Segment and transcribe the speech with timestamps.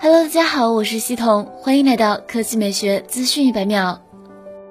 [0.00, 3.98] Hello，大家好，我是西彤，欢迎来到科技美学资讯一百秒。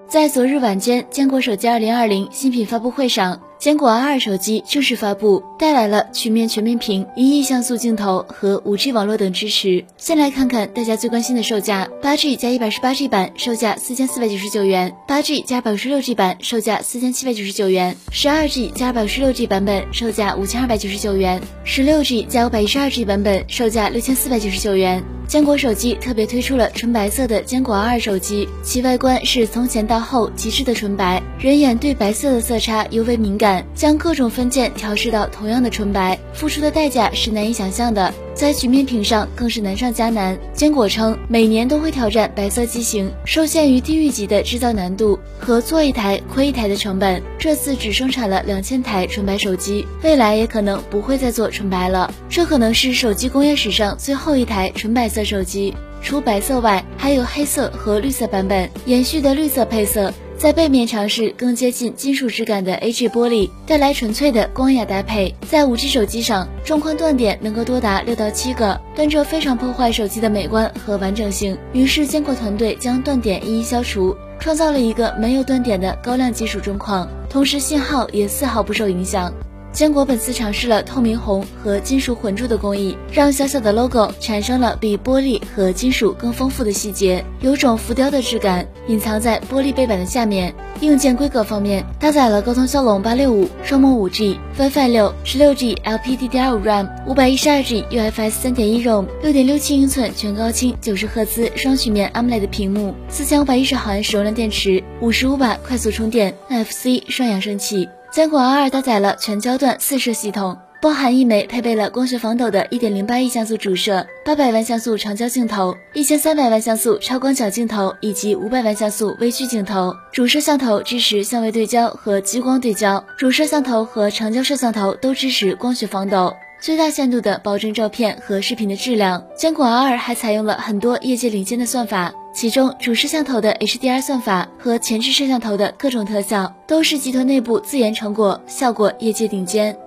[0.08, 3.40] 在昨日晚间，坚果手机2020新品发布会上。
[3.64, 9.86] 坚果 R2 手机正式发布，带来了曲面全面屏、一亿像素镜头和 5G 网络等支持。
[9.96, 25.02] 先来看看大家最关心的售价：8G 加 128G 版售价四千四百九十九元，8G 加 256G 版售价四千七百九十九元，12G 加 256G 版本售价五千二百九十九元，16G 加 512G 版本售价六千四百九十九元。
[25.26, 38.14] 坚果手机特别推出了纯白色的坚果 R2 手机，其外观是从前到后极致的纯白，人眼对白色的色差尤为敏感，将各种分件调试到同样的纯白，付出的代价是难以想象的。
[38.34, 40.38] 在曲面屏上更是难上加难。
[40.54, 52.12] 坚果称，每年都会挑战白色机型，受限于地狱级的制造难度和做一台亏一台的成本，这次只生产了两千台纯白手机，未来也可能不会再做纯白了。
[52.30, 55.76] 这可能是手机工业史上最后一台纯白色手机。
[56.02, 60.14] 除白色外，还有黑色和绿色版本，延续的绿色配色。
[60.44, 65.34] 在背面尝试更接近金属质感的 AG 玻璃，带来纯粹的光雅搭配。
[65.50, 71.58] 在 5G 手机上，中框断点能够多达六到七个，但这非常破坏手机的美观和完整性。
[71.72, 79.34] 于是坚果团队将断点一一消除，创造了一个没有断点的高亮金属中框，同时信号也丝毫不受影响。
[79.74, 90.54] 坚果本次尝试了透明红和金属混铸的工艺，让小小的 logo 产生了比玻璃和金属更丰富的细节，有种浮雕的质感，隐藏在玻璃背板的下面。
[90.82, 107.02] 硬件规格方面，搭载了高通骁龙八六五双模五 G WiFi 六十六 G LPDDR5 RAM 五百一十二 G UFS 三点一 ROM 六点六七英寸全高清九十赫兹双曲面 AMOLED 屏幕四千五百一十毫安时容量电池五十五瓦快速充电 NFC
[107.10, 107.90] 双扬声器。
[108.14, 119.92] 坚果 R2 搭载了全焦段四摄系统，包含一枚配备了光学防抖的1.08亿像素主摄、八百万像素长焦镜头、一千三百万像素超广角镜头以及五百万像素微距镜头。
[120.12, 126.32] 主摄像头支持相位对焦和激光对焦，主摄像头和长焦摄像头都支持光学防抖，
[126.64, 129.22] 最大限度的保证照片和视频的质量。
[129.36, 132.14] 坚果 R2 还采用了很多业界领先的算法。
[132.34, 139.78] 其中，主摄像头的 HDR 算法和前置摄像头的各种特效，都是集团内部自研成果，效果业界顶尖。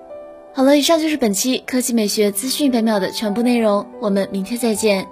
[0.53, 5.07] 好了，以上就是本期科技美学资讯百秒的全部内容，我们明天再见。